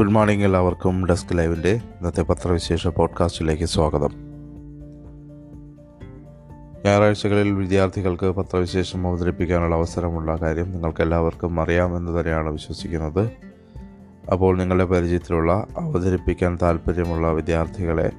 [0.00, 1.06] Good morning എല്ലാവർക്കും.
[1.06, 4.10] Desk ലൈവിന്റെ ഇന്നത്തെ പത്രവിശേഷ പോഡ്കാസ്റ്റിലേക്ക് സ്വാഗതം.
[6.84, 13.30] ഞായറാഴ്ചകളിൽ വിദ്യാർത്ഥികൾക്ക് പത്രവിശേഷം അവതരിപ്പിക്കാനുള്ള അവസരമുള്ള കാര്യം നിങ്ങൾക്ക് എല്ലാവർക്കും അറിയാമെന്ന് തന്നെയാണ് വിശ്വസിക്കുന്നത്.
[14.32, 18.10] അപ്പോൾ നിങ്ങളുടെ പരിചയത്തിലുള്ള അവതരിപ്പിക്കാൻ താല്പര്യമുള്ള വിദ്യാർത്ഥികളെ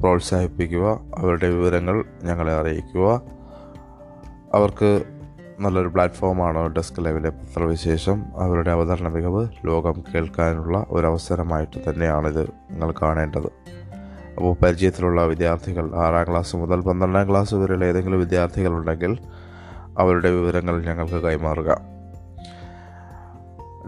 [0.00, 3.22] പ്രോത്സാഹിപ്പിക്കുക അവരുടെ വിവരങ്ങൾ ഞങ്ങളെ അറിയിക്കുക.
[4.54, 5.04] അവർക്ക്
[5.60, 13.46] നല്ലൊരു പ്ലാറ്റ്ഫോമാണ് ഡെസ്ക് ലൈവിലെ പത്രവിശേഷം അവരുടെ അവതരണ മികവ് ലോകം കേൾക്കാനുള്ള ഒരു അവസരമായിട്ട് തന്നെയാണിത് നിങ്ങൾ കാണേണ്ടത്.
[14.36, 19.18] അപ്പോൾ പരിചയത്തിലുള്ള വിദ്യാർത്ഥികൾ ആറാം ക്ലാസ് മുതൽ പന്ത്രണ്ടാം ക്ലാസ് വരെയുള്ള ഏതെങ്കിലും വിദ്യാർത്ഥികളുണ്ടെങ്കിൽ
[19.98, 21.80] അവരുടെ വിവരങ്ങൾ ഞങ്ങൾക്ക് കൈമാറുക.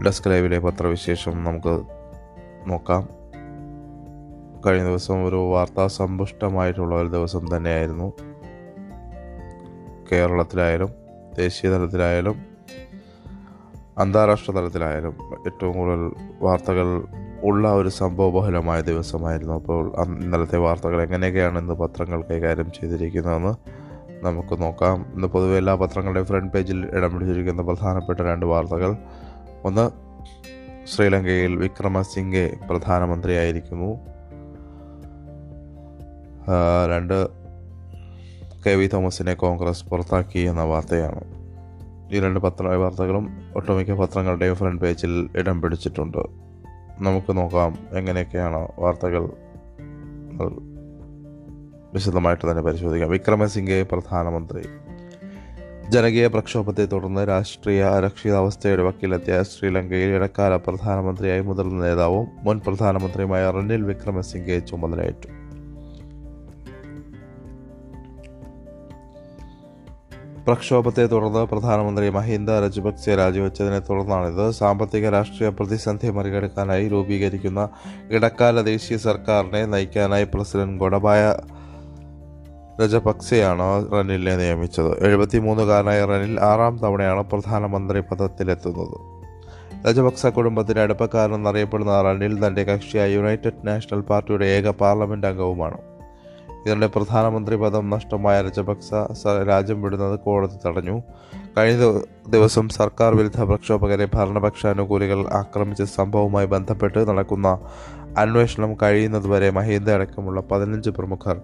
[0.05, 1.83] ഡെസ്ക് ലൈവിലെ പത്രവിശേഷം നമുക്ക്
[2.71, 3.09] നോക്കാം.
[4.67, 8.13] കഴിഞ്ഞ ദിവസം ഒരു വാർത്താ സമ്പുഷ്ടമായിട്ടുള്ള ഒരു ദിവസം തന്നെയായിരുന്നു.
[10.13, 11.02] കേരളത്തിലായാലും
[11.39, 12.53] ദേശീയ തലത്തിലായാലും
[13.99, 15.15] അന്താരാഷ്ട്ര തലത്തിലായാലും
[15.47, 17.05] ഏറ്റവും കൂടുതൽ വാർത്തകൾ
[17.43, 19.55] ഉള്ള ഒരു സംഭവബഹുലമായ ദിവസമായിരുന്നു.
[19.55, 23.55] അപ്പോൾ ഇന്നലത്തെ വാർത്തകൾ എങ്ങനെയൊക്കെയാണ് ഇന്ന് പത്രങ്ങൾ കൈകാര്യം ചെയ്തിരിക്കുന്നതെന്ന്
[24.25, 25.07] നമുക്ക് നോക്കാം.
[25.15, 28.97] ഇന്ന് പൊതുവെ എല്ലാ പത്രങ്ങളുടെയും ഫ്രണ്ട് പേജിൽ ഇടം പിടിച്ചിരിക്കുന്ന പ്രധാനപ്പെട്ട രണ്ട് വാർത്തകൾ.
[29.65, 29.91] ഒന്ന്
[30.87, 33.99] ശ്രീലങ്കയിൽ വിക്രമസിംഗെ പ്രധാനമന്ത്രിയായിരിക്കുന്നു.
[36.91, 37.42] രണ്ട്
[38.67, 41.21] കെ വി തോമസിനെ കോൺഗ്രസ് പുറത്താക്കി എന്ന വാർത്തയാണ്.
[42.13, 46.19] ഈ രണ്ട് പത്ര വാർത്തകളും ഒട്ടുമിക്ക പത്രങ്ങളുടെയും ഫ്രണ്ട് പേജിൽ ഇടം പിടിച്ചിട്ടുണ്ട്.
[46.99, 49.31] നമുക്ക് നോക്കാം എങ്ങനെയൊക്കെയാണ് വാർത്തകൾ
[51.95, 53.11] വിശദമായിട്ട് തന്നെ പരിശോധിക്കാം.
[53.11, 54.63] വിക്രമസിംഗെ പ്രധാനമന്ത്രി.
[55.89, 64.59] ജനകീയ പ്രക്ഷോഭത്തെ തുടർന്ന് രാഷ്ട്രീയ അരക്ഷിതാവസ്ഥയുടെ വക്കീലെത്തിയ ശ്രീലങ്കയിൽ ഇടക്കാല പ്രധാനമന്ത്രിയായി മുതിർന്ന നേതാവും മുൻ പ്രധാനമന്ത്രിയുമായ റനിൽ വിക്രമസിംഗെ
[64.59, 65.42] ചുമതലയേറ്റു.
[70.47, 74.51] പ്രക്ഷോഭത്തെ തുടർന്ന് പ്രധാനമന്ത്രി മഹീന്ദ രജപക്സെ രാജിവെച്ചതിനെ തുടർന്നാണിത്.
[74.51, 77.69] സാമ്പത്തിക രാഷ്ട്രീയ പ്രതിസന്ധി മറികടക്കാനായി രൂപീകരിക്കുന്ന
[78.11, 81.37] ഇടക്കാല ദേശീയ സർക്കാരിനെ നയിക്കാനായി പ്രസിഡന്റ് ഗൊഡബായ
[82.81, 85.07] രജപക്സെയാണ് റനിലിനെ നിയമിച്ചത്.
[85.07, 88.99] എഴുപത്തിമൂന്നുകാരനായ റനിൽ ആറാം തവണയാണ് പ്രധാനമന്ത്രി പദത്തിലെത്തുന്നത്.
[89.87, 95.92] രജപക്സ കുടുംബത്തിന് അടുപ്പക്കാരനെന്നറിയപ്പെടുന്ന റനിൽ തന്റെ കക്ഷിയായ യുണൈറ്റഡ് നാഷണൽ പാർട്ടിയുടെ ഏക പാർലമെന്റ് അംഗവുമാണ്.
[96.65, 98.91] ഇതിനിടെ പ്രധാനമന്ത്രി പദം നഷ്ടമായ രജപക്സ
[99.51, 101.03] രാജ്യം വിടുന്നത് കോടതി തടഞ്ഞു.
[101.59, 107.59] കഴിഞ്ഞ ദിവസം സർക്കാർ വിരുദ്ധ പ്രക്ഷോഭകരെ ഭരണപക്ഷ അനുകൂലികൾ ആക്രമിച്ച സംഭവവുമായി ബന്ധപ്പെട്ട് നടക്കുന്ന
[108.19, 111.41] അന്വേഷണം കഴിയുന്നതുവരെ മഹീന്ദ അടക്കമുള്ള പതിനഞ്ച് പ്രമുഖർ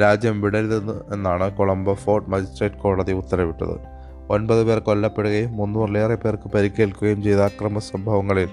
[0.00, 3.76] രാജ്യം വിടരുതെന്ന് എന്നാണ് കൊളംബോ ഫോർട്ട് മജിസ്ട്രേറ്റ് കോടതി ഉത്തരവിട്ടത്.
[4.30, 8.50] ഒൻപത് പേർ കൊല്ലപ്പെടുകയും മുന്നൂറിലേറെ പേർക്ക് പരിക്കേൽക്കുകയും ചെയ്ത അക്രമ സംഭവങ്ങളിൽ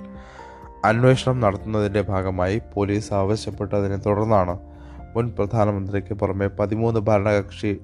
[0.86, 4.69] അന്വേഷണം നടത്തുന്നതിന്റെ ഭാഗമായി പോലീസ് ആവശ്യപ്പെട്ടതിനെ തുടർന്നാണ്
[5.16, 7.80] മുൻ പ്രധാനമന്ത്രിക്ക് പുറമെ പതിമൂന്ന് ഭരണകക്ഷി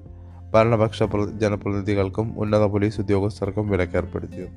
[0.54, 1.02] ഭരണപക്ഷ
[1.36, 4.48] ജനപ്രതിനിധികൾക്കും ഉന്നത പോലീസ് ഉദ്യോഗസ്ഥർക്കും വിലക്കേർപ്പെടുത്തി.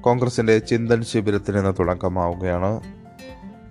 [0.00, 2.80] കോൺഗ്രസിന്റെ ചിന്തൻ ശിബിരത്തിന് തുടക്കമാവുകയാണ്.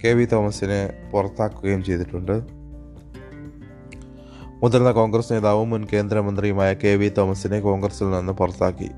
[0.03, 2.56] കെ വി തോമസിനെ പുറത്താക്കുകയും ചെയ്തിട്ടുണ്ട്.
[4.63, 8.90] മുതിർന്ന കോൺഗ്രസ് നേതാവും മുൻ കേന്ദ്രമന്ത്രിയുമായ കെ വി തോമസിനെ കോൺഗ്രസിൽ നിന്ന് പുറത്താക്കി.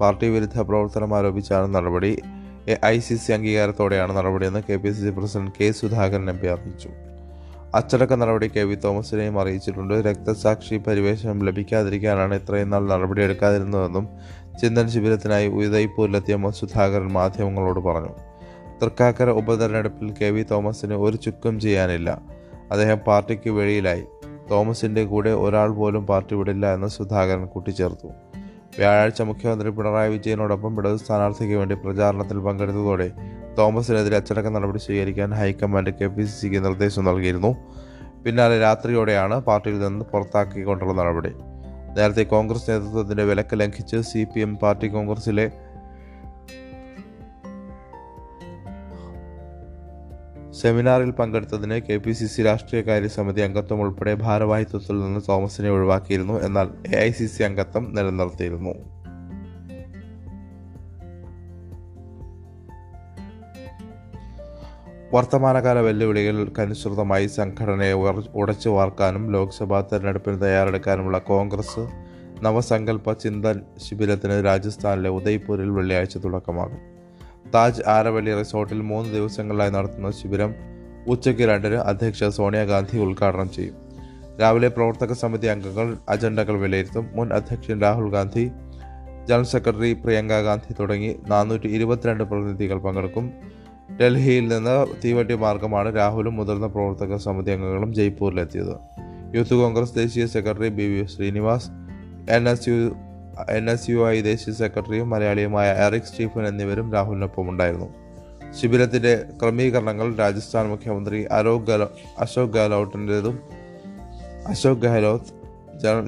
[0.00, 2.16] പാർട്ടി വിരുദ്ധ പ്രവർത്തനം ആരോപിച്ചാണ് നടപടി.
[2.68, 6.46] എ ഐ സി സി അംഗീകാരത്തോടെയാണ് നടപടിയെന്ന് K P C C president K Sudhakaran M P
[6.46, 6.88] അറിയിച്ചു.
[7.74, 9.94] അച്ചടക്ക നടപടി കെ വി തോമസിനെയും അറിയിച്ചിട്ടുണ്ട്.
[9.94, 14.08] രക്തസാക്ഷി പരിവേഷം ലഭിക്കാതിരിക്കാനാണ് ഇത്രയും നാൾ നടപടിയെടുക്കാതിരുന്നതെന്നും
[14.60, 18.14] ചിന്തൻ ശിബിരത്തിനായി ഉദയ്പൂരിലെത്തിയ സുധാകരൻ മാധ്യമങ്ങളോട് പറഞ്ഞു.
[18.82, 22.22] തൃക്കാക്കര ഉപതെരഞ്ഞെടുപ്പിൽ കെ വി തോമസിന് ഒരു ചുക്കും ചെയ്യാനില്ല.
[22.70, 24.04] അദ്ദേഹം പാർട്ടിക്ക് വെളിയിലായി.
[24.50, 28.08] തോമസിന്റെ കൂടെ ഒരാൾ പോലും പാർട്ടി വിടില്ല എന്ന് സുധാകരൻ കൂട്ടിച്ചേർത്തു.
[28.78, 33.10] വ്യാഴാഴ്ച മുഖ്യമന്ത്രി പിണറായി വിജയനോടൊപ്പം ഇടതു സ്ഥാനാർത്ഥിക്ക് വേണ്ടി പ്രചാരണത്തിൽ പങ്കെടുത്തതോടെ
[33.58, 37.54] തോമസിനെതിരെ അച്ചടക്ക നടപടി സ്വീകരിക്കാൻ ഹൈക്കമാൻഡ് കെ പി സി സിക്ക് നിർദ്ദേശം നൽകിയിരുന്നു.
[38.24, 41.32] പിന്നാലെ രാത്രിയോടെയാണ് പാർട്ടിയിൽ നിന്ന് പുറത്താക്കിക്കൊണ്ടുള്ള നടപടി.
[41.96, 45.50] നേരത്തെ കോൺഗ്രസ് നേതൃത്വത്തിന്റെ വിലക്ക് ലംഘിച്ച് സി പി എം പാർട്ടി കോൺഗ്രസിലെ
[50.52, 56.42] സെമിനാറിൽ പങ്കെടുത്തതിന് കെ പി സി സി രാഷ്ട്രീയകാര്യ സമിതി അംഗത്വം ഉൾപ്പെടെ ഭാരവാഹിത്വത്തിൽ നിന്ന് തോമസിനെ ഒഴിവാക്കിയിരുന്നു.
[56.42, 58.74] എന്നാൽ എ ഐ സി സി അംഗത്വം നിലനിർത്തിയിരുന്നു.
[65.14, 67.92] വർത്തമാനകാല വെല്ലുവിളികൾക്കനുസൃതമായി സംഘടനയെ
[68.34, 71.88] ഉടച്ചു വാർക്കാനും ലോക്സഭാ തെരഞ്ഞെടുപ്പിന് തയ്യാറെടുക്കാനുമുള്ള കോൺഗ്രസ്
[72.42, 76.89] നവസങ്കല്പ ചിന്തൻ ശിബിരത്തിന് രാജസ്ഥാനിലെ ഉദയ്പൂരിൽ വെള്ളിയാഴ്ച തുടക്കമാകും.
[77.54, 80.54] താജ് ആരവള്ളി റിസോർട്ടിൽ മൂന്ന് ദിവസങ്ങളിലായി നടത്തുന്ന ശിബിരം
[81.06, 83.74] ഉച്ചയ്ക്ക് രണ്ടിന് അധ്യക്ഷ സോണിയാഗാന്ധി ഉദ്ഘാടനം ചെയ്യും.
[84.40, 87.06] രാവിലെ പ്രവർത്തക സമിതി അംഗങ്ങൾ അജണ്ടകൾ വിലയിരുത്തും.
[87.14, 88.50] മുൻ അധ്യക്ഷൻ രാഹുൽ ഗാന്ധി
[89.28, 93.32] ജനറൽ സെക്രട്ടറി പ്രിയങ്ക ഗാന്ധി തുടങ്ങി നാനൂറ്റി ഇരുപത്തിരണ്ട് പ്രതിനിധികൾ പങ്കെടുക്കും.
[94.00, 98.76] ഡൽഹിയിൽ നിന്ന് തീവണ്ടി മാർഗമാണ് രാഹുലും മുതിർന്ന പ്രവർത്തക സമിതി അംഗങ്ങളും ജയ്പൂരിലെത്തിയത്.
[99.34, 101.70] യൂത്ത് കോൺഗ്രസ് ദേശീയ secretary B V Srinivas
[102.30, 102.92] N S U
[103.48, 107.88] N S U I ദേശീയ സെക്രട്ടറിയും മലയാളിയുമായ എറിക് സ്റ്റീഫൻ എന്നിവരും രാഹുലിനൊപ്പം ഉണ്ടായിരുന്നു
[108.52, 113.40] ശിബിരത്തിന്റെ ക്രമീകരണങ്ങൾ രാജസ്ഥാൻ മുഖ്യമന്ത്രി അരോക് ഗെഹ്ലോ അശോക് ഗെഹ്ലോട്ടിന്റെതും
[114.46, 115.32] അശോക് ഗെഹ്ലോത്ത്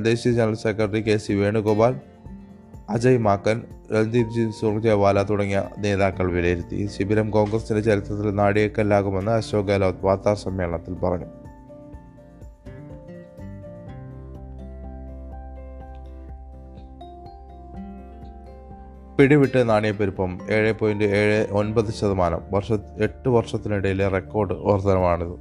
[0.04, 1.94] ദേശീയ general secretary K C Venugopal
[2.90, 3.62] Ajay Maken
[3.92, 6.86] Randeep G Surjewala തുടങ്ങിയ നേതാക്കൾ വിലയിരുത്തി.
[6.86, 11.41] ശിബിരം കോൺഗ്രസിന്റെ ചരിത്രത്തിൽ നാടിയേക്കല്ലാകുമെന്ന് അശോക് ഗെഹ്ലോത്ത് വാർത്താ സമ്മേളനത്തിൽ പറഞ്ഞു.
[19.22, 22.40] പിടിവിട്ട് നാണയപ്പെരുപ്പം ഏഴ് പോയിന്റ് ഏഴ് ഒൻപത് ശതമാനം.
[22.52, 22.72] വർഷ
[23.02, 25.32] എട്ട് വർഷത്തിനിടയിലെ റെക്കോർഡ് വർധനമാണിത്.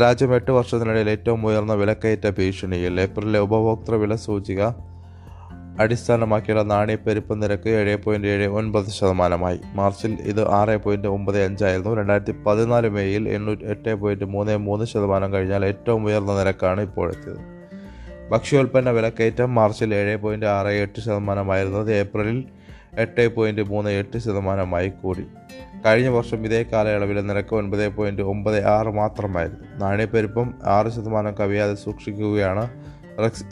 [0.00, 4.62] രാജ്യം എട്ട് വർഷത്തിനിടയിൽ ഏറ്റവും ഉയർന്ന വിലക്കയറ്റ ഭീഷണിയിൽ ഏപ്രിലിലെ ഉപഭോക്തൃ വില സൂചിക
[5.80, 9.60] അടിസ്ഥാനമാക്കിയുള്ള നാണയപ്പെരുപ്പ നിരക്ക് ഏഴ് പോയിന്റ് ഏഴ് ഒൻപത് ശതമാനമായി.
[9.74, 11.94] മാർച്ചിൽ ഇത് ആറ് പോയിന്റ് ഒമ്പത് അഞ്ചായിരുന്നു.
[11.94, 17.38] രണ്ടായിരത്തി പതിനാല് മേയിൽ എണ്ണൂറ്റി എട്ട് പോയിന്റ് മൂന്ന് മൂന്ന് ശതമാനം കഴിഞ്ഞാൽ ഏറ്റവും ഉയർന്ന നിരക്കാണ് ഇപ്പോഴെത്തിയത്.
[18.30, 21.94] ഭക്ഷ്യോൽപ്പന്ന വിലക്കയറ്റം മാർച്ചിൽ ഏഴ് പോയിന്റ് ആറ് എട്ട് ശതമാനമായിരുന്നത്.
[21.94, 22.44] ഏപ്രിലിൽ
[22.98, 25.26] എട്ട് പോയിന്റ് മൂന്ന് എട്ട് ശതമാനമായി കൂടി.
[25.86, 29.64] കഴിഞ്ഞ വർഷം ഇതേ കാലയളവിൽ നിരക്ക് ഒൻപത് പോയിന്റ് ഒമ്പത് ആറ് മാത്രമായിരുന്നു.
[29.78, 32.68] നാണയപ്പെരുപ്പം ആറ് ശതമാനം കവിയാതെ സൂക്ഷിക്കുകയാണ്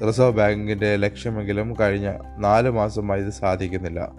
[0.08, 4.12] റിസർവ് ബാങ്കിന്റെ ലക്ഷ്യമെങ്കിലും കഴിഞ്ഞ നാല് മാസമായി ഇത് സാധിക്കുന്നില്ല.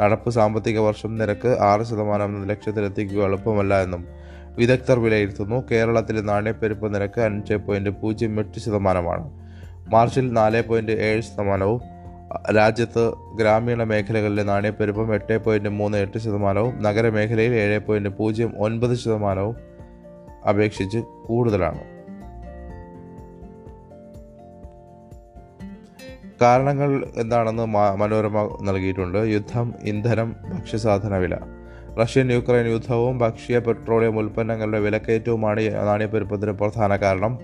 [0.00, 4.06] നടപ്പ് സാമ്പത്തിക വർഷം നിരക്ക് ആറ് ശതമാനം എന്ന ലക്ഷ്യത്തിലെത്തിക്കുക എളുപ്പമല്ല എന്നും
[4.56, 5.64] വിദഗ്ധർ വിലയിരുത്തുന്നു.
[5.70, 9.30] കേരളത്തിലെ നാണയപ്പെരുപ്പ് നിരക്ക് അഞ്ച് പോയിന്റ് പൂജ്യം എട്ട് ശതമാനമാണ്.
[9.90, 11.80] മാർച്ചിൽ നാല് പോയിന്റ് ഏഴ് ശതമാനവും
[12.56, 19.56] രാജ്യത്ത് ഗ്രാമീണ മേഖലകളിലെ നാണയപ്പെരുപ്പം എട്ട് പോയിന്റ് മൂന്ന് എട്ട് ശതമാനവും നഗരമേഖലയിൽ ഏഴ് പോയിന്റ് പൂജ്യം ഒൻപത് ശതമാനവും
[20.48, 21.80] അപേക്ഷിച്ച് കൂടുതലാണ്.
[26.42, 29.18] കാരണങ്ങൾ എന്താണെന്ന് മനോരമ നൽകിയിട്ടുണ്ട്.
[29.18, 31.36] യുദ്ധം ഇന്ധനം ഭക്ഷ്യസാധന വില.
[32.02, 37.38] റഷ്യൻ യുക്രൈൻ യുദ്ധവും ഭക്ഷ്യ പെട്രോളിയം ഉൽപ്പന്നങ്ങളുടെ വിലക്കയറ്റവുമാണ് നാണയപ്പെരുപ്പത്തിന് പ്രധാന കാരണം.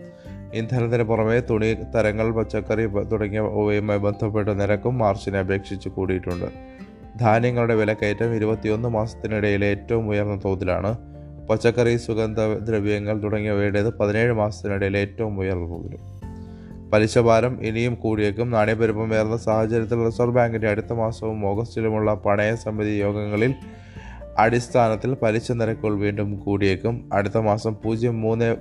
[0.54, 6.46] ഇന്ധനത്തിന് പുറമെ തുണി തരങ്ങൾ പച്ചക്കറി തുടങ്ങിയവയുമായി ബന്ധപ്പെട്ട നിരക്കും മാർച്ചിനെ അപേക്ഷിച്ച് കൂടിയിട്ടുണ്ട്.
[7.19, 10.98] ധാന്യങ്ങളുടെ വിലക്കയറ്റം ഇരുപത്തിയൊന്ന് മാസത്തിനിടയിലെ ഏറ്റവും ഉയർന്ന തോതിലാണ്.
[11.46, 16.16] പച്ചക്കറി സുഗന്ധ ദ്രവ്യങ്ങൾ തുടങ്ങിയവയുടേത് പതിനേഴ് മാസത്തിനിടയിലെ ഏറ്റവും ഉയർന്ന തോതിലും.
[16.90, 18.50] പലിശ ഭാരം ഇനിയും കൂടിയേക്കും.
[18.50, 23.54] നാണയപ്പെരുപ്പം ഉയർന്ന സാഹചര്യത്തിൽ റിസർവ് ബാങ്കിന്റെ അടുത്ത മാസവും ഓഗസ്റ്റിലുമുള്ള പണയ സമിതി യോഗങ്ങളിൽ
[24.38, 27.08] അടിസ്ഥാനത്തിൽ പലിശ നിരക്കുകൾ വീണ്ടും കൂടിയേക്കും.
[27.12, 28.56] അടുത്ത മാസം പൂജ്യം മൂന്ന്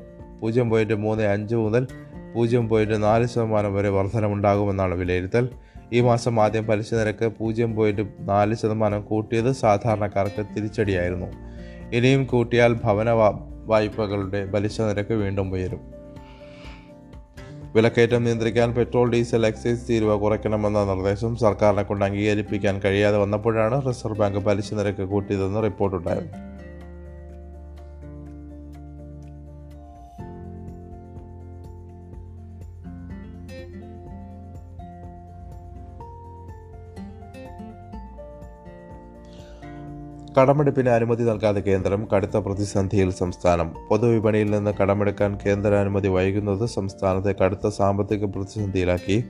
[0.45, 1.87] പൂജ്യം പോയിന്റ് മൂന്ന് അഞ്ച് മുതൽ
[2.35, 5.49] പൂജ്യം പോയിന്റ് നാല് ശതമാനം വരെ വർധനമുണ്ടാകുമെന്നാണ് വിലയിരുത്തൽ.
[5.93, 11.25] ഈ മാസം ആദ്യം പലിശ നിരക്ക് പൂജ്യം പോയിന്റ് നാല് ശതമാനം കൂട്ടിയത് സാധാരണക്കാർക്ക് തിരിച്ചടിയായിരുന്നു.
[11.93, 13.09] ഇനിയും കൂട്ടിയാൽ ഭവന
[13.65, 15.79] വായ്പകളുടെ പലിശ നിരക്ക് വീണ്ടും ഉയരും.
[17.75, 24.39] വിലക്കയറ്റം നിയന്ത്രിക്കാൻ പെട്രോൾ ഡീസൽ എക്സൈസ് തീരുവ കുറയ്ക്കണമെന്ന നിർദ്ദേശം സർക്കാരിനെ കൊണ്ട് അംഗീകരിപ്പിക്കാൻ കഴിയാതെ വന്നപ്പോഴാണ് റിസർവ് ബാങ്ക്
[24.39, 26.54] പലിശ നിരക്ക് കൂട്ടിയതെന്ന് റിപ്പോർട്ടുണ്ടായിരുന്നു
[40.37, 43.75] കടമെടുപ്പിന് അനുമതി നൽകാതെ കേന്ദ്രം കടുത്ത പ്രതിസന്ധിയിൽ സംസ്ഥാനം.
[43.89, 49.23] പൊതുവിപണിയിൽ നിന്ന് കടമെടുക്കാൻ കേന്ദ്ര അനുമതി വൈകുന്നത് സംസ്ഥാനത്തെ കടുത്ത സാമ്പത്തിക പ്രതിസന്ധിയിലാക്കി.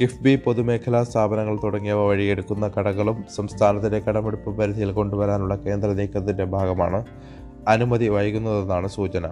[0.00, 7.04] കിഫ്ബി പൊതുമേഖലാ സ്ഥാപനങ്ങൾ തുടങ്ങിയവ വഴിയെടുക്കുന്ന കടകളും സംസ്ഥാനത്തിന്റെ കടമെടുപ്പ് പരിധിയിൽ കൊണ്ടുവരാനുള്ള കേന്ദ്ര നീക്കത്തിന്റെ ഭാഗമാണ്
[7.68, 9.26] അനുമതി വൈകുന്നതെന്നാണ് സൂചന.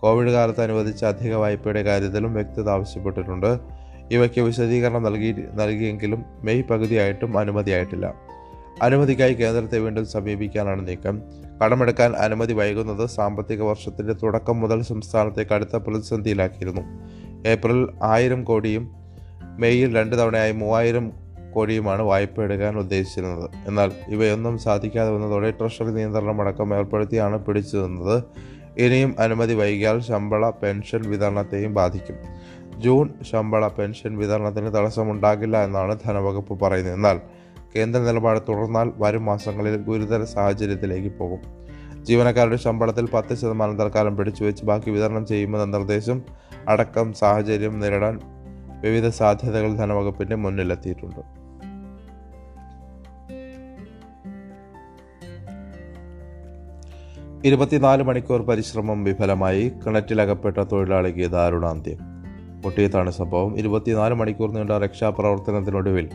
[0.00, 3.58] കോവിഡ് കാലത്ത് അനുവദിച്ച അധിക വായ്പയുടെ കാര്യത്തിലും വ്യക്തത ആവശ്യപ്പെട്ടിട്ടുണ്ട്.
[4.10, 8.25] ഇവയ്ക്ക് വിശദീകരണം നൽകി നൽകിയെങ്കിലും മെയ് പകുതിയായിട്ടും അനുമതിയായിട്ടില്ല.
[8.82, 11.22] അനുമതിക്കായി കേന്ദ്രത്തെ വീണ്ടും സമീപിക്കാനാണ് നീക്കം.
[11.64, 16.80] കടമെടുക്കാൻ അനുമതി വൈകുന്നത് സാമ്പത്തിക വർഷത്തിന്റെ തുടക്കം മുതൽ സംസ്ഥാനത്തെ കടുത്ത പ്രതിസന്ധിയിലാക്കിയിരുന്നു.
[17.48, 18.90] ഏപ്രിൽ ആയിരം കോടിയും
[19.58, 21.12] മെയ്യിൽ രണ്ട് തവണയായി മൂവായിരം
[21.52, 23.50] കോടിയുമാണ് വായ്പ എടുക്കാൻ ഉദ്ദേശിച്ചിരുന്നത്.
[23.66, 28.22] എന്നാൽ ഇവയൊന്നും സാധിക്കാതെ വന്നതോടെ ട്രഷറി നിയന്ത്രണം അടക്കം ഏർപ്പെടുത്തിയാണ് പിടിച്ചു നിന്നത്
[28.78, 32.16] ഇനിയും അനുമതി വൈകിയാൽ ശമ്പള പെൻഷൻ വിതരണത്തെയും ബാധിക്കും.
[32.80, 36.94] ജൂൺ ശമ്പള പെൻഷൻ വിതരണത്തിന് തടസ്സമുണ്ടാകില്ല എന്നാണ് ധനവകുപ്പ് പറയുന്നത്.
[36.94, 37.20] എന്നാൽ
[37.76, 41.66] കേന്ദ്ര നിലപാട് തുടർന്നാൽ വരും മാസങ്ങളിൽ ഗുരുതര സാഹചര്യത്തിലേക്ക് പോകും.
[42.04, 46.22] ജീവനക്കാരുടെ ശമ്പളത്തിൽ പത്ത് ശതമാനം തൽക്കാലം പിടിച്ചുവെച്ച് ബാക്കി വിതരണം ചെയ്യുമെന്ന നിർദ്ദേശം
[46.68, 48.20] അടക്കം സാഹചര്യം നേരിടാൻ
[48.80, 51.46] വിവിധ സാധ്യതകൾ ധനവകുപ്പിന്റെ മുന്നിലെത്തിയിട്ടുണ്ട്.
[57.46, 59.72] ഇരുപത്തിനാല് മണിക്കൂർ പരിശ്രമം വിഫലമായി.
[59.86, 61.98] കിണറ്റിലകപ്പെട്ട തൊഴിലാളിക്ക് ദാരുണാന്ത്യം.
[62.62, 63.58] പൊട്ടിയത്താണ് സംഭവം.
[63.58, 66.10] ഇരുപത്തിനാല് മണിക്കൂർ നീണ്ട രക്ഷാപ്രവർത്തനത്തിനൊടുവിൽ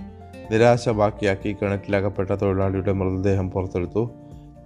[0.51, 4.11] നിരാശ ബാക്കിയാക്കി കിണറ്റിലകപ്പെട്ട തൊഴിലാളിയുടെ മൃതദേഹം പുറത്തെടുത്തു.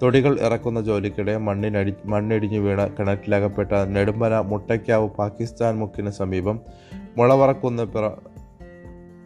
[0.01, 6.60] തൊടികൾ ഇറക്കുന്ന ജോലിക്കിടെ മണ്ണിനടി മണ്ണിടിഞ്ഞു വീണ കിണറ്റിലകപ്പെട്ട നെടുമ്പന മുട്ടയ്ക്കാവ് പാകിസ്ഥാൻ മുക്കിന് സമീപം
[7.18, 8.10] മുളവറക്കുന്ന് പിറ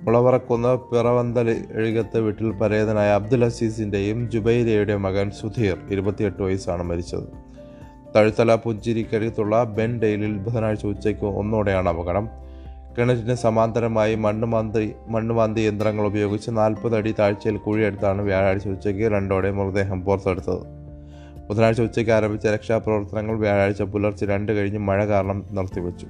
[0.01, 7.27] മുളവറക്കുന്ന് പിറവന്തൽ എഴുകത്ത് വീട്ടിൽ പരേതനായ അബ്ദുൽ അസീസിന്റെയും ജുബൈരയുടെയും മകൻ സുധീർ ഇരുപത്തിയെട്ട് വയസ്സാണ് മരിച്ചത്.
[8.15, 12.48] തഴുത്തല പുഞ്ചിരിക്കരുത്തുള്ള ബെൻ ഡെയിലിൽ ബുധനാഴ്ച ഉച്ചയ്ക്ക് ഒന്നോടെയാണ് അപകടം.
[12.99, 20.59] കിണറ്റിന് സമാന്തരമായി മണ്ണുമാന്തി മണ്ണുമാന്തി യന്ത്രങ്ങൾ ഉപയോഗിച്ച് നാൽപ്പത് അടി താഴ്ചയിൽ കുഴിയെടുത്താണ് വ്യാഴാഴ്ച ഉച്ചയ്ക്ക് രണ്ടോടെ മൃതദേഹം പുറത്തെടുത്തത്.
[21.49, 26.07] ബുധനാഴ്ച ഉച്ചയ്ക്ക് ആരംഭിച്ച രക്ഷാപ്രവർത്തനങ്ങൾ വ്യാഴാഴ്ച പുലർച്ചെ രണ്ട് കഴിഞ്ഞ് മഴ കാരണം നിർത്തിവെച്ചു.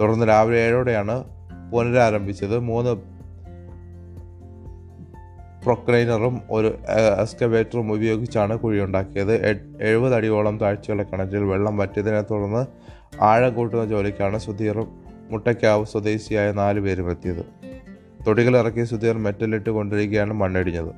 [0.00, 1.24] തുടർന്ന് രാവിലെ ഏഴോടെയാണ്
[1.72, 2.58] പുനരാരംഭിച്ചത്.
[2.58, 2.90] മൂന്ന്
[5.64, 6.74] പ്രൊക്ലൈനറും ഒരു
[7.20, 9.46] എക്സ്കവേറ്ററും ഉപയോഗിച്ചാണ് കുഴിയുണ്ടാക്കിയത്.
[9.80, 12.66] എഴുപത് അടിയോളം താഴ്ചയുള്ള കിണറ്റിൽ വെള്ളം വറ്റിയതിനെ തുടർന്ന്
[13.22, 17.44] ആഴം കൂട്ടുന്ന ജോലിക്കാണ് സുധീറും മുട്ടയ്ക്കാവ് സ്വദേശിയായ നാല് പേരും എത്തിയത്.
[18.26, 20.92] തൊടികൾ ഇറക്കി സുധീർ മെറ്റലിട്ട് കൊണ്ടിരിക്കുകയാണ് മണ്ണിടിഞ്ഞത്.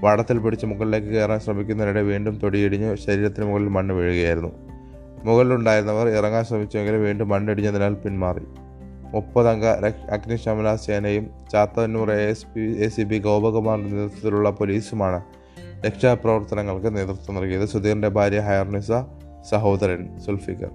[0.00, 4.52] വടത്തിൽ പിടിച്ച് മുകളിലേക്ക് കയറാൻ ശ്രമിക്കുന്നതിനിടെ വീണ്ടും തൊടിയിടിഞ്ഞ് ശരീരത്തിന് മുകളിൽ മണ്ണ് വീഴുകയായിരുന്നു.
[5.24, 8.44] മുകളിലുണ്ടായിരുന്നവർ ഇറങ്ങാൻ ശ്രമിച്ചെങ്കിലും വീണ്ടും മണ്ണിടിഞ്ഞതിനാൽ പിന്മാറി.
[9.12, 9.64] മുപ്പതംഗ
[10.10, 15.22] അഗ്നിശമന സേനയും Chathannur S P A C B ഗോപകുമാറിന്റെ നേതൃത്വത്തിലുള്ള പോലീസുമാണ്
[15.86, 17.68] രക്ഷാപ്രവർത്തനങ്ങൾക്ക് നേതൃത്വം നൽകിയത്.
[17.68, 18.92] സുധീറിന്റെ ഭാര്യ ഹയർനിസ
[19.50, 20.70] സഹോദരൻ സുൽഫിക്കർ.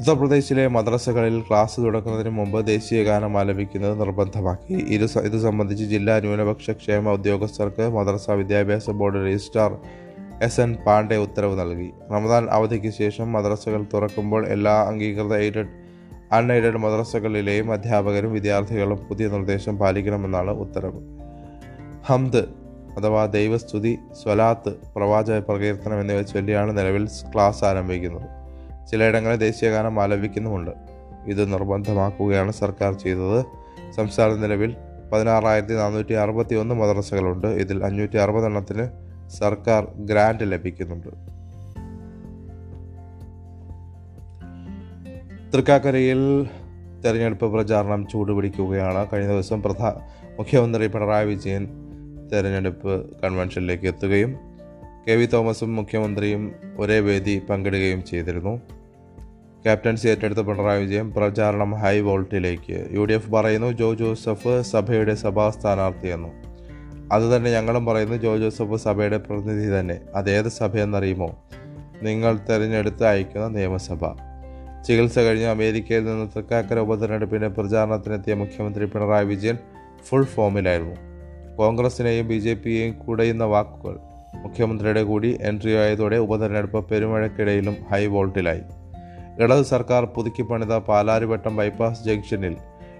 [0.00, 4.74] ഉത്തർപ്രദേശിലെ മദ്രസകളിൽ ക്ലാസ് തുടങ്ങുന്നതിന് മുമ്പ് ദേശീയ ഗാനം ആലപിക്കുന്നത് നിർബന്ധമാക്കി.
[4.74, 9.76] ഇത് ഇത് സംബന്ധിച്ച് ജില്ലാ ന്യൂനപക്ഷ ക്ഷേമ ഉദ്യോഗസ്ഥർക്ക് മദ്രസ വിദ്യാഭ്യാസ board registrar
[10.42, 11.90] S N Pandey ഉത്തരവ് നൽകി.
[12.12, 15.68] റമദാൻ അവധിക്ക് ശേഷം മദ്രസകൾ തുറക്കുമ്പോൾ എല്ലാ അംഗീകൃത എയ്ഡഡ്
[16.32, 21.00] അൺഎയ്ഡഡ് മദ്രസകളിലെയും അധ്യാപകരും വിദ്യാർത്ഥികളും പുതിയ നിർദ്ദേശം പാലിക്കണമെന്നാണ് ഉത്തരവ്.
[22.06, 22.44] ഹംദ്
[22.98, 28.39] അഥവാ ദൈവസ്തുതി സ്വലാത്ത് പ്രവാചക പ്രകീർത്തനം എന്നിവ ചൊല്ലിയാണ് നിലവിൽ ക്ലാസ് ആരംഭിക്കുന്നത്.
[28.90, 30.70] ചിലയിടങ്ങളിൽ ദേശീയഗാനം ആലപിക്കുന്നുമുണ്ട്.
[31.26, 33.44] ഇത് നിർബന്ധമാക്കുകയാണ് സർക്കാർ ചെയ്തത്.
[33.90, 34.76] സംസ്ഥാന നിലവിൽ
[35.12, 37.46] പതിനാറായിരത്തി നാനൂറ്റി അറുപത്തി ഒന്ന് മദ്രസകളുണ്ട്.
[37.46, 38.88] ഇതിൽ അഞ്ഞൂറ്റി അറുപതെണ്ണത്തിന്
[39.28, 41.08] സർക്കാർ ഗ്രാൻഡ് ലഭിക്കുന്നുണ്ട്.
[45.54, 46.44] തൃക്കാക്കരയിൽ
[47.04, 49.06] തെരഞ്ഞെടുപ്പ് പ്രചാരണം ചൂടുപിടിക്കുകയാണ്.
[49.12, 50.00] കഴിഞ്ഞ ദിവസം പ്രധാ
[50.38, 51.68] മുഖ്യമന്ത്രി പിണറായി വിജയൻ
[52.32, 54.36] തെരഞ്ഞെടുപ്പ് കൺവെൻഷനിലേക്ക് എത്തുകയും
[55.08, 58.60] കെ വി തോമസും മുഖ്യമന്ത്രിയും ഒരേ വേദി പങ്കിടുകയും ചെയ്തിരുന്നു.
[59.64, 62.88] ക്യാപ്റ്റൻസി ഏറ്റെടുത്ത പിണറായി വിജയൻ പ്രചാരണം ഹൈ വോൾട്ടിലേക്ക്.
[62.92, 66.28] യു ഡി എഫ് പറയുന്നു ജോ ജോസഫ് സഭയുടെ സഭാ സ്ഥാനാർത്ഥിയെന്നു.
[67.12, 70.00] അതുതന്നെ ഞങ്ങളും പറയുന്നു ജോ ജോസഫ് സഭയുടെ പ്രതിനിധി തന്നെ.
[70.14, 71.44] അതേത് സഭയെന്നറിയുമോ?
[72.02, 73.98] നിങ്ങൾ തിരഞ്ഞെടുത്ത് അയക്കുന്ന നിയമസഭ.
[74.86, 79.58] ചികിത്സ കഴിഞ്ഞ് അമേരിക്കയിൽ നിന്ന് തൃക്കാക്കര ഉപതെരഞ്ഞെടുപ്പിന്റെ പ്രചാരണത്തിനെത്തിയ മുഖ്യമന്ത്രി പിണറായി വിജയൻ
[80.08, 80.96] ഫുൾ ഫോമിലായിരുന്നു.
[81.56, 83.96] കോൺഗ്രസിനെയും ബി ജെ പിയെയും കൂടെയുന്ന വാക്കുകൾ
[84.36, 88.60] മുഖ്യമന്ത്രിയുടെ കൂടി എൻട്രി ആയതോടെ ഉപതെരഞ്ഞെടുപ്പ് പെരുമഴക്കിടയിലും ഹൈ വോൾട്ടിലായി.
[89.38, 92.56] ഇടത് സർക്കാർ പുതുക്കി പണിത പാലാരിവട്ടം ബൈപ്പാസ് ജംഗ്ഷനിൽ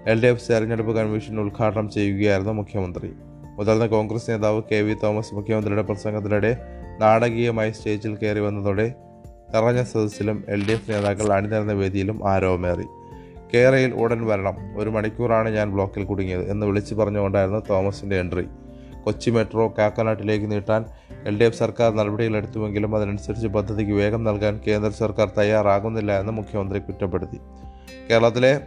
[0.06, 3.10] എൽ ഡി എഫ് തെരഞ്ഞെടുപ്പ് കൺവെൻഷൻ ഉദ്ഘാടനം ചെയ്യുകയായിരുന്നു മുഖ്യമന്ത്രി.
[3.58, 6.56] മുതിർന്ന കോൺഗ്രസ് നേതാവ് കെ വി തോമസ് മുഖ്യമന്ത്രിയുടെ പ്രസംഗത്തിനിടെ
[7.00, 8.94] നാടകീയമായി സ്റ്റേജിൽ കയറി വന്നതോടെ
[9.54, 12.86] നിറഞ്ഞ സദസ്സിലും എൽ ഡി എഫ് നേതാക്കൾ അണിനിരന്ന വേദിയിലും ആരോപമേറി
[13.54, 18.48] കേരയിൽ ഉടൻ വരണം ഒരു മണിക്കൂറാണ് ഞാൻ ബ്ലോക്കിൽ കുടുങ്ങിയത് എന്ന് വിളിച്ചു പറഞ്ഞുകൊണ്ടായിരുന്നു തോമസിന്റെ എൻട്രി.
[19.04, 20.84] കൊച്ചി മെട്രോ കാക്കനാട്ടിലേക്ക് നീട്ടാൻ
[21.26, 27.38] എൽ ഡി എഫ് സർക്കാർ നടപടികളെടുത്തുവെങ്കിലും അതിനനുസരിച്ച് പദ്ധതിക്ക് വേഗം നൽകാൻ കേന്ദ്ര സർക്കാർ തയ്യാറാകുന്നില്ല എന്ന് മുഖ്യമന്ത്രി കുറ്റപ്പെടുത്തി.
[28.10, 28.60] കേരളത്തിലെ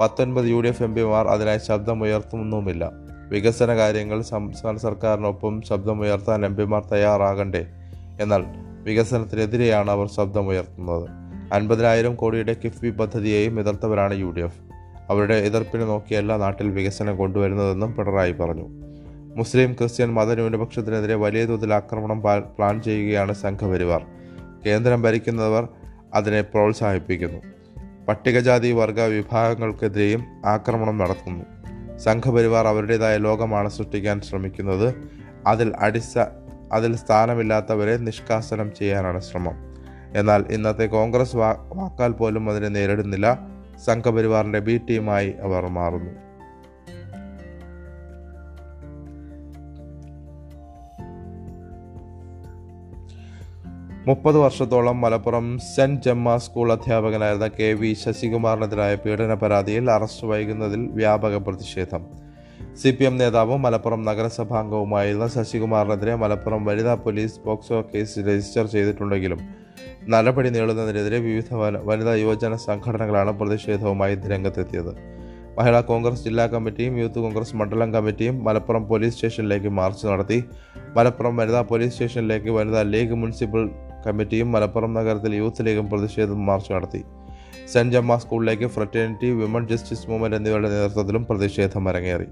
[0.00, 2.90] പത്തൊൻപത് യു ഡി എഫ് എം പിമാർ അതിനായി ശബ്ദമുയർത്തുന്നുമില്ല.
[3.28, 7.66] വികസന കാര്യങ്ങൾ സംസ്ഥാന സർക്കാരിനൊപ്പം ശബ്ദമുയർത്താൻ എം പിമാർ തയ്യാറാകണ്ടേ?
[8.20, 8.44] എന്നാൽ
[8.82, 11.08] വികസനത്തിനെതിരെയാണ് അവർ ശബ്ദമുയർത്തുന്നത്.
[11.52, 14.60] അൻപതിനായിരം കോടിയുടെ കിഫ്ബി പദ്ധതിയെയും എതിർത്തവരാണ് യു ഡി എഫ്.
[15.10, 18.91] അവരുടെ എതിർപ്പിനെ നോക്കിയല്ല നാട്ടിൽ വികസനം കൊണ്ടുവരുന്നതെന്നും പിണറായി പറഞ്ഞു.
[19.36, 24.06] മുസ്ലിം ക്രിസ്ത്യൻ മതന്യൂനപക്ഷത്തിനെതിരെ വലിയ തോതിൽ ആക്രമണം പ്ലാൻ ചെയ്യുകയാണ് സംഘപരിവാർ.
[24.66, 25.68] കേന്ദ്രം ഭരിക്കുന്നവർ
[26.14, 27.38] അതിനെ പ്രോത്സാഹിപ്പിക്കുന്നു.
[28.08, 31.44] പട്ടികജാതി വർഗ വിഭാഗങ്ങൾക്കെതിരെയും ആക്രമണം നടത്തുന്നു.
[31.98, 34.94] സംഘപരിവാർ അവരുടേതായ ലോകമാണ് സൃഷ്ടിക്കാൻ ശ്രമിക്കുന്നത്.
[35.46, 36.24] അതിൽ അടിസ്ഥ
[36.72, 39.54] അതിൽ സ്ഥാനമില്ലാത്തവരെ നിഷ്കാസനം ചെയ്യാനാണ് ശ്രമം.
[40.16, 43.38] എന്നാൽ ഇന്നത്തെ കോൺഗ്രസ് വാക്കാൽ പോലും അതിനെ നേരിടുന്നില്ല.
[43.86, 46.31] സംഘപരിവാറിന്റെ ബി ടീമായി അവർ മാറുന്നു.
[54.06, 61.36] മുപ്പത് വർഷത്തോളം മലപ്പുറം സെന്റ് ജമ്മ സ്കൂൾ അധ്യാപകനായിരുന്ന കെ വി ശശികുമാറിനെതിരായ പീഡന പരാതിയിൽ അറസ്റ്റ് വൈകുന്നതിൽ വ്യാപക
[61.36, 62.06] പ്രതിഷേധം.
[62.82, 69.38] സി പി എം നേതാവും മലപ്പുറം നഗരസഭാംഗവുമായിരുന്ന ശശികുമാറിനെതിരെ മലപ്പുറം വനിതാ പോലീസ് പോക്സോ കേസ് രജിസ്റ്റർ ചെയ്തിട്ടുണ്ടെങ്കിലും
[70.08, 71.54] നടപടി നീളുന്നതിനെതിരെ വിവിധ
[71.84, 74.92] വനിതാ യുവജന സംഘടനകളാണ് പ്രതിഷേധവുമായി രംഗത്തെത്തിയത്.
[75.58, 80.44] മഹിളാ കോൺഗ്രസ് ജില്ലാ കമ്മിറ്റിയും യൂത്ത് കോൺഗ്രസ് മണ്ഡലം കമ്മിറ്റിയും മലപ്പുറം പോലീസ് സ്റ്റേഷനിലേക്ക് മാർച്ച് നടത്തി.
[80.96, 83.70] മലപ്പുറം വനിതാ പോലീസ് സ്റ്റേഷനിലേക്ക് വനിതാ ലീഗ് മുനിസിപ്പൽ
[84.06, 87.04] കമ്മിറ്റിയും മലപ്പുറം നഗരത്തിൽ യൂത്ത് ലീഗും പ്രതിഷേധം മാർച്ച് നടത്തി.
[87.72, 92.26] സെന്റ് ജമ്മ സ്കൂളിലേക്ക് ഫ്രറ്റേണിറ്റി വിമൺ ജസ്റ്റിസ് മൂവ്മെന്റ് എന്നിവയുടെ നേതൃത്വത്തിലും പ്രതിഷേധം അരങ്ങേറി.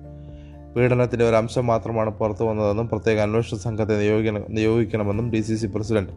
[0.77, 6.11] പീഡനത്തിന്റെ ഒരു അംശം മാത്രമാണ് പുറത്തു വന്നതെന്നും പ്രത്യേക അന്വേഷണ സംഘത്തെ നിയോഗിക്കണം നിയോഗിക്കണമെന്നും D C C president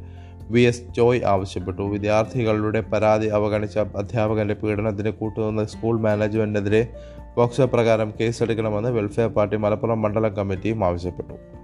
[0.50, 1.81] V S Joy ആവശ്യപ്പെട്ടു.
[1.81, 6.88] വിദ്യാർത്ഥികളുടെ പരാതി അവഗണിച്ച അധ്യാപകന്റെ പീഡനത്തിന് കൂട്ടുനിന്ന സ്കൂൾ മാനേജ്മെന്റിനെതിരെ
[7.36, 11.62] പോക്സോ പ്രകാരം കേസെടുക്കണമെന്ന് വെൽഫെയർ പാർട്ടി മലപ്പുറം മണ്ഡലം കമ്മിറ്റിയും ആവശ്യപ്പെട്ടു.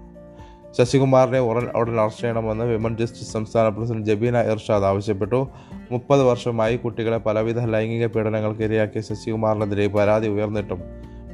[0.78, 5.48] ശശികുമാറിനെ ഉടൻ ഉടൻ അറസ്റ്റ് ചെയ്യണമെന്ന് വിമൻ ജസ്റ്റിസ് സംസ്ഥാന പ്രസിഡന്റ് ജബീന ഇർഷാദ് ആവശ്യപ്പെട്ടു.
[5.90, 10.82] മുപ്പത് വർഷമായി കുട്ടികളെ പലവിധ ലൈംഗിക പീഡനങ്ങൾക്ക് ഇരയാക്കിയ ശശികുമാറിനെതിരെ പരാതി ഉയർന്നിട്ടും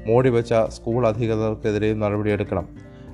[0.06, 2.68] മോടി വെച്ച സ്കൂൾ അധികൃതർക്കെതിരെയും നടപടിയെടുക്കണം.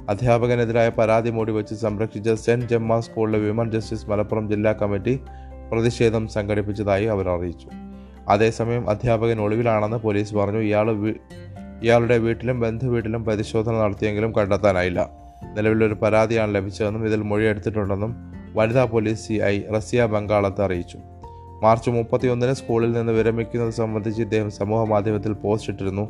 [0.09, 5.21] അധ്യാപകനെതിരായ പരാതി മോടി വെച്ച് സംരക്ഷിച്ച സെന്റ് ജമ്മ സ്കൂളിലെ വിമൻ ജസ്റ്റിസ് മലപ്പുറം ജില്ലാ കമ്മിറ്റി
[5.73, 7.69] പ്രതിഷേധം സംഘടിപ്പിച്ചതായി അവർ അറിയിച്ചു.
[8.29, 10.59] അതേസമയം അധ്യാപകൻ ഒളിവിലാണെന്ന് പോലീസ് പറഞ്ഞു.
[10.59, 10.91] ഇയാൾ
[11.83, 15.22] ഇയാളുടെ വീട്ടിലും ബന്ധുവീട്ടിലും പരിശോധന നടത്തിയെങ്കിലും കണ്ടെത്താനായില്ല.
[15.45, 18.15] നിലവിലൊരു പരാതിയാണ് ലഭിച്ചതെന്നും ഇതിൽ മൊഴിയെടുത്തിട്ടുണ്ടെന്നും
[18.55, 20.99] വനിതാ police C I Raziya Bangalath അറിയിച്ചു.
[21.63, 26.09] മാർച്ച് മുപ്പത്തിയൊന്നിന് സ്കൂളിൽ നിന്ന് വിരമിക്കുന്നത് സംബന്ധിച്ച് ഇദ്ദേഹം സമൂഹ മാധ്യമത്തിൽ പോസ്റ്റ് ഇട്ടിരുന്നു.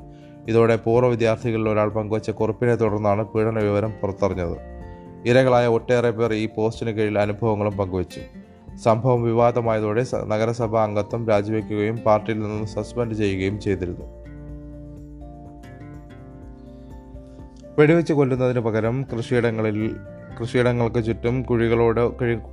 [0.48, 4.56] ഇതോടെ പൂർവ വിദ്യാർത്ഥികളിൽ ഒരാൾ പങ്കുവച്ച കുറിപ്പിനെ തുടർന്നാണ് പീഡന വിവരം പുറത്തറിഞ്ഞത്.
[5.26, 8.20] ഇരകളായ ഒട്ടേറെ പേർ ഈ പോസ്റ്റിന് കീഴിൽ അനുഭവങ്ങളും പങ്കുവച്ചു.
[8.84, 14.21] സംഭവം വിവാദമായതോടെ നഗരസഭാ അംഗത്വം രാജിവെക്കുകയും പാർട്ടിയിൽ നിന്ന് സസ്പെൻഡ് ചെയ്യുകയും ചെയ്തിരുന്നു.
[17.76, 19.76] വെടിവെച്ച് കൊല്ലുന്നതിന് പകരം കൃഷിയിടങ്ങളിൽ
[20.38, 22.00] കൃഷിയിടങ്ങൾക്ക് ചുറ്റും കുഴികളോട്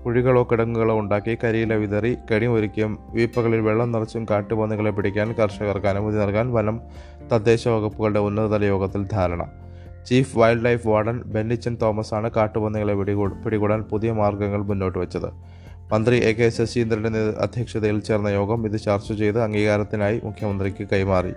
[0.04, 6.48] കുഴികളോ കിടങ്ങുകളോ ഉണ്ടാക്കി കരിയില വിതറി കെണി ഒരുക്കിയും വീപ്പകളിൽ വെള്ളം നിറച്ചും കാട്ടുപന്നികളെ പിടിക്കാൻ കർഷകർക്ക് അനുമതി നൽകാൻ
[6.54, 6.78] വനം
[7.32, 9.42] തദ്ദേശ വകുപ്പുകളുടെ ഉന്നതതല യോഗത്തിൽ ധാരണ.
[10.08, 12.96] Chief wildlife warden Bennichan Thomas ആണ് കാട്ടുപന്നികളെ
[13.46, 15.30] പിടികൂടാൻ പുതിയ മാർഗങ്ങൾ മുന്നോട്ട് വെച്ചത്.
[15.94, 21.34] മന്ത്രി എ കെ ശശീന്ദ്രന്റെ അധ്യക്ഷതയിൽ ചേർന്ന യോഗം ഇത് ചർച്ച ചെയ്ത് അംഗീകാരത്തിനായി മുഖ്യമന്ത്രിക്ക് കൈമാറി.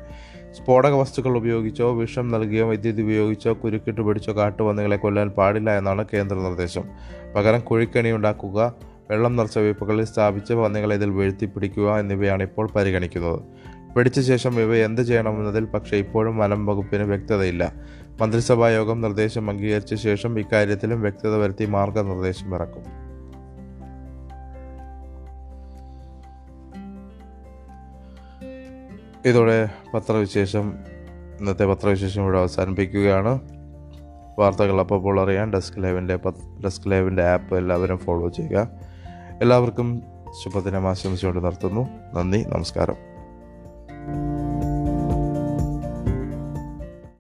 [0.53, 6.85] സ്ഫോടക വസ്തുക്കൾ ഉപയോഗിച്ചോ വിഷം നൽകിയോ വൈദ്യുതി ഉപയോഗിച്ചോ കുരുക്കിട്ട് പിടിച്ചോ കാട്ടുപന്നികളെ കൊല്ലാൻ പാടില്ല എന്നാണ് കേന്ദ്ര നിർദ്ദേശം.
[7.37, 8.75] പകരം കുഴിക്കണി ഉണ്ടാക്കുക
[9.11, 13.41] വെള്ളം നിറച്ച വീപ്പുകളിൽ സ്ഥാപിച്ച് പന്നികളെ ഇതിൽ വീഴ്ത്തി പിടിക്കുക എന്നിവയാണ് ഇപ്പോൾ പരിഗണിക്കുന്നത്.
[13.95, 17.73] പിടിച്ച ശേഷം ഇവ എന്ത് ചെയ്യണമെന്നതിൽ പക്ഷേ ഇപ്പോഴും വനം വകുപ്പിന് വ്യക്തതയില്ല.
[18.21, 23.02] മന്ത്രിസഭാ യോഗം നിർദ്ദേശം അംഗീകരിച്ച ശേഷം ഇക്കാര്യത്തിലും വ്യക്തത വരുത്തി മാർഗനിർദ്ദേശം ഇറക്കും.
[29.27, 30.75] ഇതോടെ പത്രവിശേഷം
[31.41, 33.41] ഇന്നത്തെ പത്രവിശേഷം ഇവിടെ അവസാനിപ്പിക്കുകയാണ്.
[34.39, 36.17] വാർത്തകൾ അപ്പോൾ അറിയാൻ ഡെസ്ക് ലൈവിന്റെ
[36.65, 38.69] ഡെസ്ക് ലൈവിന്റെ ആപ്പ് എല്ലാവരും ഫോളോ ചെയ്യുക.
[39.43, 40.03] എല്ലാവർക്കും
[40.43, 41.89] ശുഭദിനം ആശംസിച്ചുകൊണ്ട് നിർത്തുന്നു.
[42.15, 42.95] നന്ദി നമസ്കാരം.